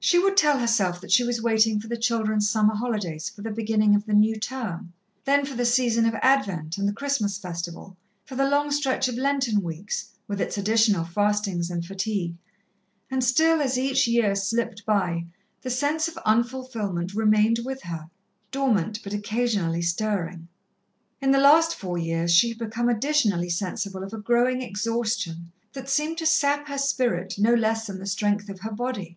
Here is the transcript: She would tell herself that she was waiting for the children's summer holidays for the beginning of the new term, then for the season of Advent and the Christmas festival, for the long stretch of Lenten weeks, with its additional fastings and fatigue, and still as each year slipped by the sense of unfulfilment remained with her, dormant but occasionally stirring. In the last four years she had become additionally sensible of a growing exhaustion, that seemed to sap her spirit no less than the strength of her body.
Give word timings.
She 0.00 0.18
would 0.18 0.36
tell 0.36 0.58
herself 0.58 1.00
that 1.00 1.12
she 1.12 1.22
was 1.22 1.40
waiting 1.40 1.78
for 1.78 1.86
the 1.86 1.96
children's 1.96 2.50
summer 2.50 2.74
holidays 2.74 3.28
for 3.28 3.42
the 3.42 3.52
beginning 3.52 3.94
of 3.94 4.04
the 4.04 4.12
new 4.14 4.34
term, 4.34 4.92
then 5.26 5.44
for 5.46 5.54
the 5.54 5.64
season 5.64 6.06
of 6.06 6.14
Advent 6.16 6.76
and 6.76 6.88
the 6.88 6.92
Christmas 6.92 7.38
festival, 7.38 7.96
for 8.24 8.34
the 8.34 8.48
long 8.48 8.72
stretch 8.72 9.06
of 9.06 9.14
Lenten 9.16 9.62
weeks, 9.62 10.08
with 10.26 10.40
its 10.40 10.58
additional 10.58 11.04
fastings 11.04 11.70
and 11.70 11.86
fatigue, 11.86 12.34
and 13.12 13.22
still 13.22 13.60
as 13.60 13.78
each 13.78 14.08
year 14.08 14.34
slipped 14.34 14.84
by 14.84 15.26
the 15.62 15.70
sense 15.70 16.08
of 16.08 16.16
unfulfilment 16.26 17.14
remained 17.14 17.60
with 17.64 17.82
her, 17.82 18.10
dormant 18.50 18.98
but 19.04 19.12
occasionally 19.14 19.82
stirring. 19.82 20.48
In 21.22 21.30
the 21.30 21.38
last 21.38 21.76
four 21.76 21.96
years 21.96 22.32
she 22.32 22.48
had 22.48 22.58
become 22.58 22.88
additionally 22.88 23.50
sensible 23.50 24.02
of 24.02 24.12
a 24.12 24.18
growing 24.18 24.62
exhaustion, 24.62 25.52
that 25.74 25.88
seemed 25.88 26.18
to 26.18 26.26
sap 26.26 26.66
her 26.66 26.76
spirit 26.78 27.38
no 27.38 27.54
less 27.54 27.86
than 27.86 28.00
the 28.00 28.06
strength 28.06 28.48
of 28.48 28.58
her 28.62 28.72
body. 28.72 29.16